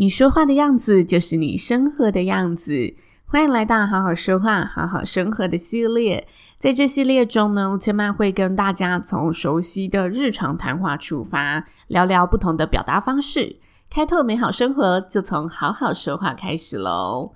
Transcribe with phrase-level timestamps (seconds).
[0.00, 2.94] 你说话的样子就是你生活的样子。
[3.26, 6.26] 欢迎来到好好说话、好好生活的系列。
[6.56, 13.56] 在这系列中呢，千嫚会跟大家从熟悉的日常谈话出发，聊聊不同的表达方式，
[13.90, 17.34] 开拓美好生活，就从好好说话开始喽。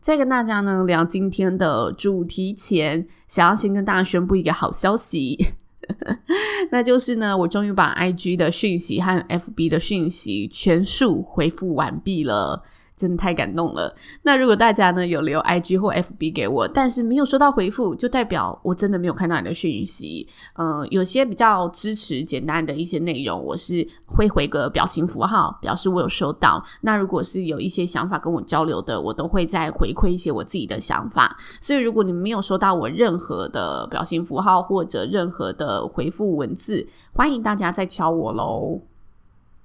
[0.00, 5.48] 在跟大家呢聊今天的主题前，想要先跟大家宣布一个好消息。
[6.70, 12.62] 那就是呢，我终于把 IG 的讯息和 FB 的讯息全数回复完毕了。
[12.96, 13.94] 真的太感动了。
[14.22, 20.26] 那如果大家呢有留 IG 或 FB 给我，但是没有收到回复，就代表我真的没有看到你的讯息。
[20.54, 26.64] 嗯、有些比较支持简单的一些内容，我是会回个表情符号，表示我有收到。
[26.80, 31.36] 那如果是有一些想法跟我交流的，我都会再回馈一些我自己的想法。
[31.60, 38.80] 所以如果你没有收到我任何的表情符号或者任何的回复文字，欢迎大家再敲我喽。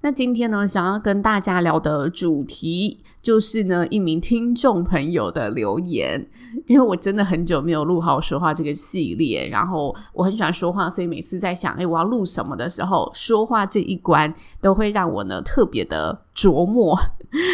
[0.03, 6.27] 那今天呢，想要跟大家聊的主题就是呢，一名听众朋友的留言。
[6.67, 16.99] 因为我真的很久没有录好说话这个系列，然后我很喜欢说话，所以每次在想，哎，我要录什么的时候，说话这一关都会让我呢特别的琢磨。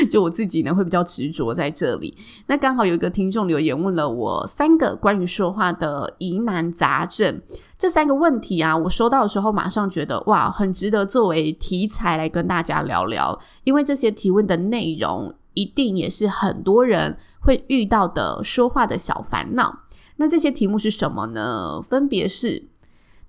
[0.09, 2.17] 就我自己呢会比较执着在这里。
[2.47, 7.39] 那刚好有一个听众留言问了我三个关于说话的疑难杂症。
[7.77, 19.83] 这三个问题啊，我收到的时候马上觉得哇，很值得作为题材来跟大家聊聊，因为这些提问的内容一定也是很多人会遇到的说话的小烦恼。
[20.15, 21.79] 那这些题目是什么呢？
[21.87, 22.67] 分别是：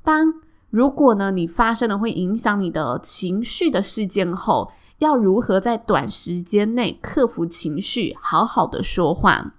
[0.03, 0.33] 当
[0.71, 9.55] 如果呢你发生了会影响你的情绪的事件后，要如何在短时间内克服情绪，好好的说话？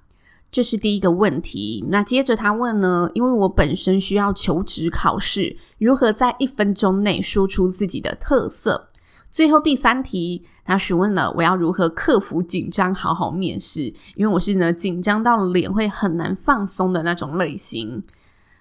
[0.51, 1.85] 这是第一个问题。
[1.89, 8.89] 那接着他问呢，因为我本身需要求职考试，如何在一分钟内说出自己的特色？
[9.29, 18.03] 最后第三题，他询问了我要如何克服紧张，好好面试，因为我是呢紧张到脸会很难放松的那种类型。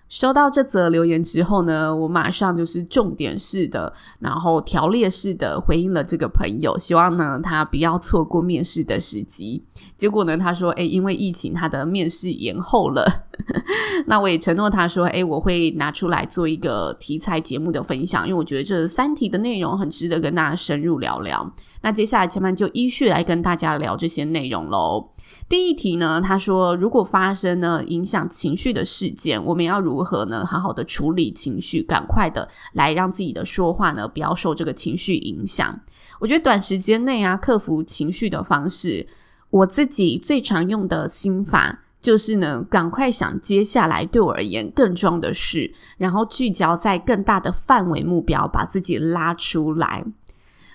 [0.08, 9.62] 收到这则留言之后呢，我马上就是重点式的，然后条列式的回应了这个朋友，希望呢他不要错过面试的时机。
[9.96, 13.26] 结果呢，他说：“诶，因为疫情，他的面试延后了。
[14.06, 21.52] ”那我也承诺他说：“诶，我会拿出来做一个题材节目的分享，因为我觉得这三题的内容很值得跟大家深入聊聊。”
[21.82, 25.10] 那接下来前面就依序来跟大家聊这些内容喽。
[25.48, 35.80] 第一题呢，他说，如果发生呢影响情绪的事件，我们要如何呢好好的处理情绪，赶快的来让自己的说话呢不要受这个情绪影响。
[36.20, 39.06] 我觉得短时间内啊克服情绪的方式，
[39.48, 50.04] 我自己最常用的心法就是呢赶快想接下来对我而言更重要的事，然后聚焦在更大的范围目标，把自己拉出来。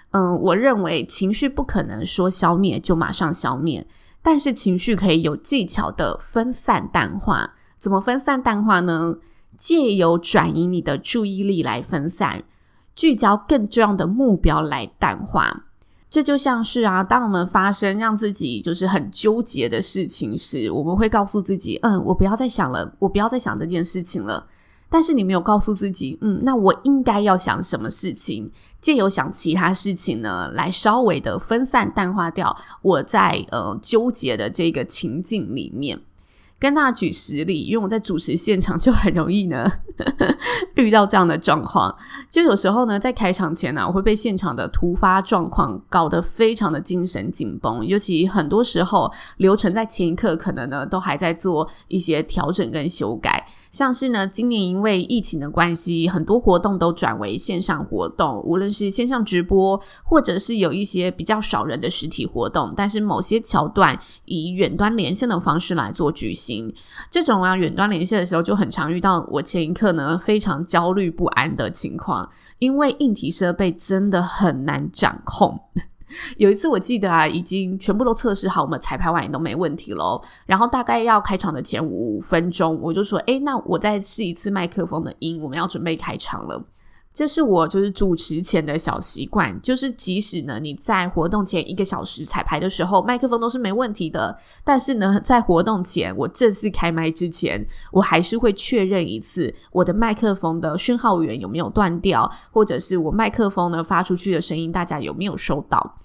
[0.09, 3.85] 嗯，我认为情绪不可能说消灭就马上消灭。
[4.23, 9.17] 但是情绪可以有技巧的分散淡化，怎么分散淡化呢？
[9.56, 12.44] 借由转移你的注意力来分散，
[12.95, 15.66] 聚焦更重要的目标来淡化。
[16.09, 24.47] 这就像是啊，当我们发生让自己就是很纠结的事情时，我们会告诉自己，嗯，我不要再想了，我不要再想这件事情了。
[24.90, 28.51] 但是你没有告诉自己，嗯，那我应该要想什么事情？
[28.83, 35.97] 借由想其他事情呢，来稍微的分散淡化掉我在呃纠结的这个情境里面。
[36.63, 39.70] 跟大家举实例，因为我在主持现场就很容易呢
[40.76, 41.93] 遇到这样的状况。
[42.32, 53.46] 就有时候呢，在开场前呢、我会被现场的突发状况搞得非常的精神紧绷，尤其很多时候流程在前一刻可能呢都还在做一些调整跟修改。
[53.70, 66.53] 像是呢，今年因为疫情的关系，很多活动都转为线上活动，无论是线上直播，或者是有一些比较少人的实体活动，但是某些桥段以远端连线的方式来做举行。
[67.09, 72.29] 这种啊，远端连线的时候就很常遇到我前一刻呢非常焦虑不安的情况，
[72.59, 75.59] 因为硬体设备真的很难掌控。
[76.38, 80.22] 有一次我记得啊，已经全部都测试好，我们彩排完也都没问题喽。
[80.46, 86.64] 然后大概要开场的前五分钟，我就说：“诶，那我再试一次麦克风的音，我们要准备开场了。”
[87.13, 105.99] 这是我就是主持前的小习惯，就是即使呢你在活动前一个小时彩排的时候，麦克风都是没问题的，但是呢在活动前我正式开麦之前，我还是会确认一次我的麦克风的讯号源有没有断掉，或者是我麦克风呢发出去的声音大家有没有收到。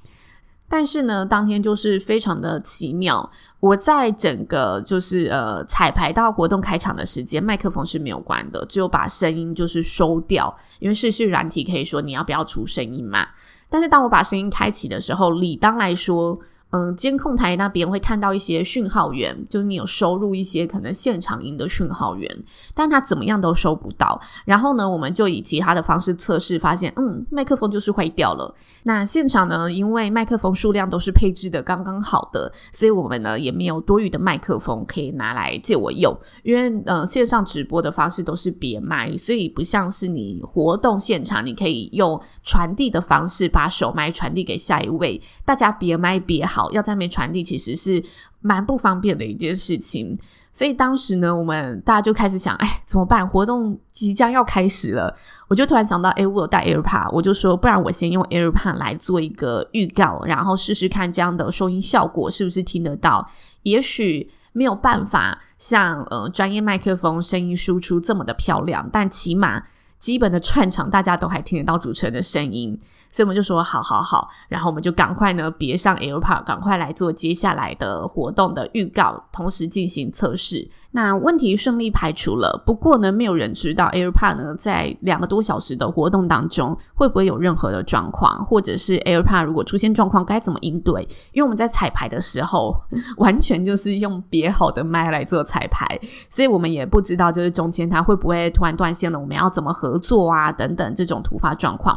[0.68, 3.30] 但是呢，当天就是非常的奇妙。
[3.60, 13.26] 我在整个就是呃彩排到活动开场的时间，麦克风是没有关的，只有把声音就是收掉，因为试试软体可以说你要不要出声音嘛。
[13.70, 16.38] 但是当我把声音开启的时候，理当来说。
[16.70, 22.44] 嗯，监控台那边会看到一些讯号源，就是你有收入一些可能现场音的讯号源，
[22.74, 24.20] 但它怎么样都收不到。
[24.44, 28.54] 然后呢，我们就以其他的方式测试，发现嗯，麦克风就是坏掉了。
[28.82, 36.14] 那现场呢，因为麦克风数量都是配置的刚刚好的，所以我们呢也没有多余的麦克风可以拿来借我用。
[36.42, 46.57] 因为嗯，线上直播的方式都是别麦，所以不像是你活动现场，你可以用传递的方式把手麦传递给下一位，大家别麦别好。
[46.58, 48.02] 好，要在那边传递，其实是
[48.40, 50.18] 蛮不方便的一件事情。
[50.50, 53.26] 所以当时呢，我们大家就开始想，哎，怎么办？
[53.28, 55.16] 活动即将要开始了，
[55.46, 63.30] 我就突然想到，哎，我有带 AirPod，我就说，不然我先用 AirPod 来做一个预告，然后试试看这样的收音效果是不是听得到。
[63.62, 69.62] 也许没有办法像呃专业麦克风声音输出这么的漂亮，但起码
[70.00, 72.76] 基本的串场大家都还听得到主持人的声音。
[73.10, 80.70] 所以我们就说好好好，然后我们就赶快呢别上 AirPod，赶快来做接下来的活动的预告，同时进行测试。
[80.90, 91.02] 那问题顺利排除了，不过呢，没有人知道 AirPod 呢在两个多小时的活动当中会不会有任何的状况，或者是 AirPod 如果出现状况该怎么应对？
[91.32, 92.74] 因为我们在彩排的时候
[93.18, 95.86] 完全就是用别好的麦来做彩排，
[96.30, 101.94] 所以我们也不知道就是中间它会不会突然断线了，我们要怎么合作啊等等这种突发状况。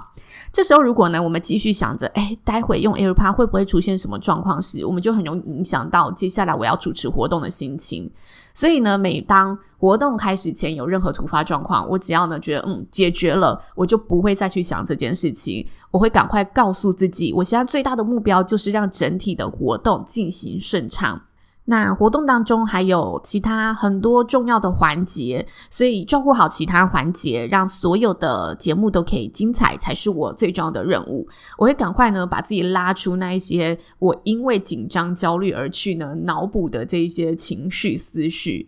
[0.52, 8.12] 这时候如果呢我们继续想着，哎，待会用 AirPod 会不会出现什么状况时，我们就很容易影响到接下来我要主持活动的心情。
[8.54, 15.66] 所以呢，每当活动开始前有任何突发状况，我只要呢觉得嗯解决了，我就不会再去想这件事情。
[15.92, 21.22] 我会赶快告诉自己，我现在最大的目标就是让整体的活动进行顺畅。
[21.66, 31.28] 那活动当中还有其他很多重要的环节，所以照顾好其他环节，让所有的节目都可以精彩，才是我最重要的任务。
[31.58, 38.68] 我会赶快呢把自己拉出那一些我因为紧张焦虑而去呢脑补的这一些情绪思绪。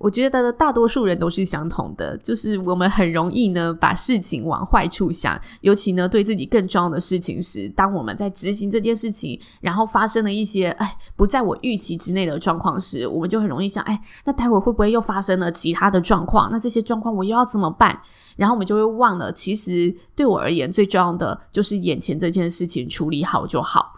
[0.00, 16.50] 我觉得大多数人都是相同的，就是我们很容易呢把事情往坏处想，尤其呢对自己更重要的事情时，当我们在执行这件事情，然后发生了一些哎不在我预期之内的状况时，我们就很容易想，哎，那待会会不会又发生了其他的状况？
[16.50, 18.00] 那这些状况我又要怎么办？
[18.36, 23.89] 然后我们就会忘了，其实对我而言最重要的就是眼前这件事情处理好就好。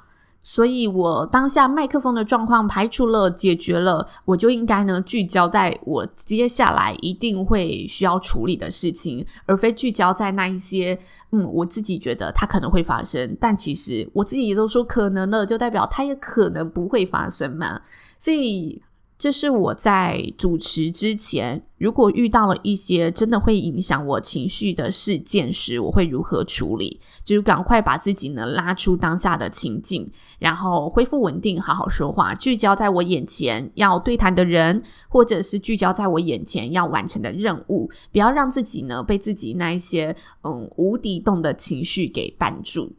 [0.43, 10.99] 所以，我当下麦克风的状况排除了、解决了，我就应该呢聚焦在我接下来一定会需要处理的事情，而非聚焦在那一些
[11.31, 17.81] 嗯，我自己觉得它可能会发生，但其实我自己都说可能了，就代表它也可能不会发生嘛。
[18.19, 18.83] 所以。
[19.23, 27.01] 这是我在主持之前，如果遇到了一些真的会影响我情绪的事件时，我会如何处理？
[27.23, 30.11] 就是赶快把自己呢拉出当下的情境，
[30.41, 42.93] 然后恢复稳定，好好说话，聚焦在我眼前要对谈的人，或者是聚焦在我眼前要完成的任务，不要让自己呢被自己那一些嗯无底洞的情绪给绊住。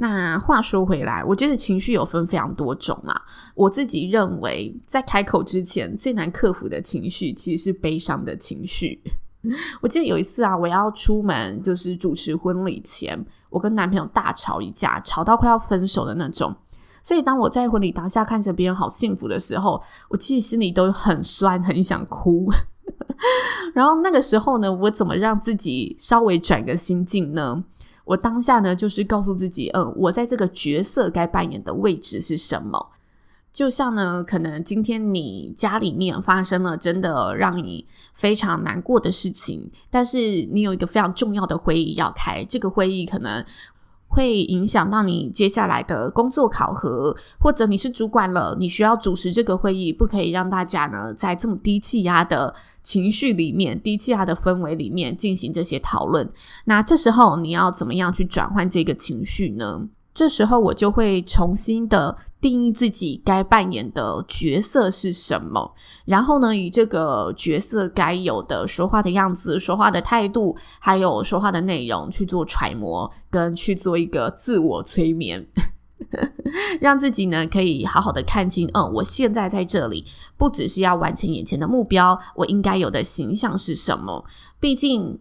[0.00, 3.22] 那话说回来，我觉得情绪有分非常多种啦。
[3.54, 8.98] 我自己认为，在开口之前最难克服的情绪，其实是悲伤的情绪。
[9.82, 16.56] 我记得有一次啊，我要出门，就是主持婚礼前，我跟男朋友大吵一架，吵到快要分手的那种。
[17.02, 22.50] 所以当我在婚礼当下看着别人好幸福的时候，我其实心里都很酸，很想哭。
[23.74, 27.62] 然后那个时候呢，我怎么让自己稍微转个心境呢？
[28.10, 32.90] 我当下呢，就是告诉自己，嗯，我在这个角色该扮演的位置是什么？
[33.52, 40.18] 就像呢，可能今天你家里面发生了真的让你非常难过的事情，但是
[40.50, 43.44] 你有一个非常重要的会议要开，这个会议可能
[44.10, 52.52] 会影响到你接下来的工作考核，或者你是主管了，你需要主持这个会议，不可以让大家呢在这么低气压的
[52.82, 56.28] 情绪里面、低气压的氛围里面进行这些讨论。
[56.64, 59.88] 那这时候你要怎么样去转换这个情绪呢？
[60.20, 65.74] 这时候我就会重新的定义自己该扮演的角色是什么，
[66.04, 75.46] 然后呢，以这个角色该有的说话的样子、说话的态度，还有说话的内容去做揣摩，跟去做一个自我催眠。
[76.82, 80.04] 让自己呢可以好好的看清，嗯，我现在在这里，
[80.36, 84.22] 不只是要完成眼前的目标，我应该有的形象是什么？
[84.60, 85.18] 毕竟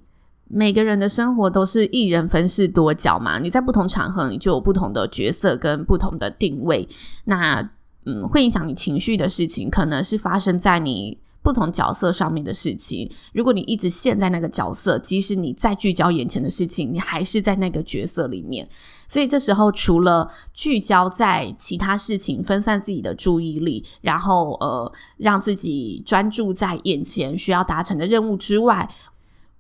[0.49, 6.85] 每个人的生活都是一人分饰多角嘛，你在不同场合，你就有不同的角色跟不同的定位。
[7.23, 7.69] 那
[8.05, 11.17] 嗯，会影响你情绪的事情，可能是发生在你。
[11.41, 18.67] 不同角色上面的事情，如果你一直陷在那个角色，即使你再聚焦眼前的事情，你还是在那个角色里面。
[19.07, 28.87] 所以这时候，除了聚焦在其他事情，分散自己的注意力，然后呃，让自己专注在眼前需要达成的任务之外。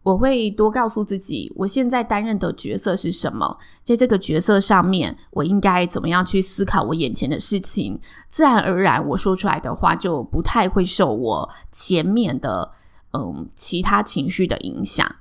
[0.01, 12.71] 我会多告诉自己，我现在担任的角色是什么，在这个角色上面，我应该怎么样去思考我眼前的事情，自然而然，我说出来的话就不太会受我前面的
[13.13, 15.15] 嗯其他情绪的影响。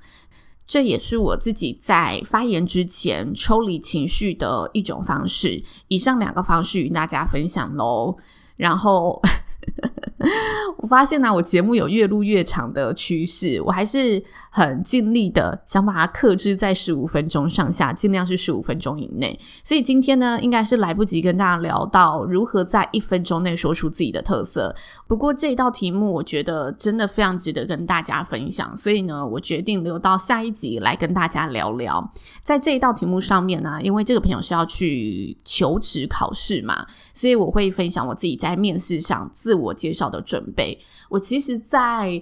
[0.65, 5.61] 这也是我自己在发言之前抽离情绪的一种方式。
[5.89, 8.17] 以上两个方式与大家分享喽，
[8.55, 9.21] 然后。
[10.77, 19.39] 我发现呢、我节目有越录越长的趋势，我还是很尽力的想把它克制在十五分钟上下，尽量是十五分钟以内。
[19.63, 24.75] 所以今天呢，应该是来不及跟大家聊到如何在一分钟内说出自己的特色。
[25.07, 32.11] 不过这一道题目，我觉得真的非常值得跟大家分享，所以呢，我决定留到下一集来跟大家聊聊。
[32.43, 40.79] 在这一道题目上面呢、因为这个朋友是要去求职考试嘛，所以我会分享我自己在面试上自我介绍的准备。
[41.09, 42.21] 我其实，在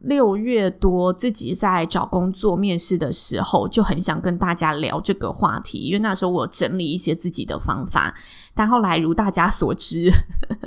[0.00, 8.14] 六月多自己在找工作面试的时候，就很想跟大家聊这个话题，因为那时候我整理一些自己的方法，
[8.54, 10.10] 但后来如大家所知，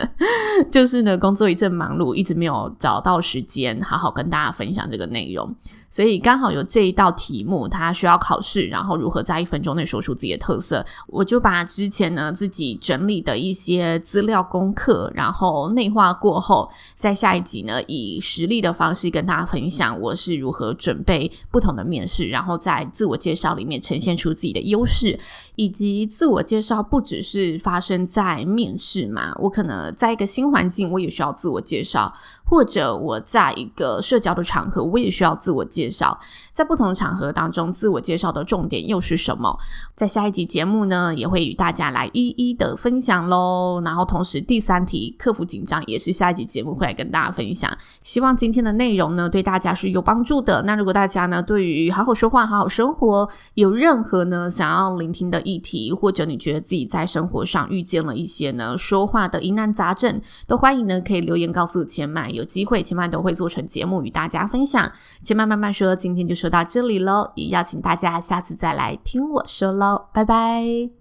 [0.69, 5.55] 就是呢，工作一阵忙碌，一直没有找到时间好好跟大家分享这个内容。
[5.91, 25.19] 所以刚好有这一道题目，它需要考试，然后如何在一分钟内说出自己的特色，我就把之前呢自己整理的一些资料功课，然后内化过后，在下一集呢以实例的方式跟大家分享我是如何准备不同的面试，然后在自我介绍里面呈现出自己的优势，
[25.55, 32.13] 以及自我介绍不只是发生在面试嘛，我可能在一个新环境，我也需要自我介绍。
[32.51, 36.19] 或者我在一个社交的场合，我也需要自我介绍。
[36.51, 39.57] 在不同的场合当中，自我介绍的重点又是什么？
[39.95, 43.81] 在下一集节目呢，也会与大家来一一的分享喽。
[43.85, 47.71] 然后同时，第三题克服紧张也是下一集节目会来跟大家分享。
[48.03, 50.61] 希望今天的内容呢，对大家是有帮助的。
[50.63, 62.29] 那如果大家呢，对于好好说话、好好生活有任何呢想要聆听的议题，或者你觉得自己在生活上遇见了一些呢说话的疑难杂症，都欢迎呢可以留言告诉千嫚。
[62.40, 64.91] 有有机会千万都会做成节目与大家分享。
[65.23, 71.00] 千嫚慢慢说，今天就说到这里喽，也邀请大家下次再来听我说喽，拜拜。